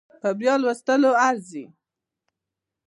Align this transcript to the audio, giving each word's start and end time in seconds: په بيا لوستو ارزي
په 0.21 0.29
بيا 0.39 0.53
لوستو 0.61 1.09
ارزي 1.27 1.65